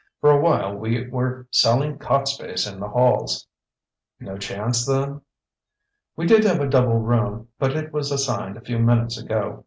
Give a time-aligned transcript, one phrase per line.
[0.19, 3.45] For a while we were selling cot space in the halls."
[4.19, 5.21] "No chance then?"
[6.15, 9.59] "We did have a double room but it was assigned a few minutes ago.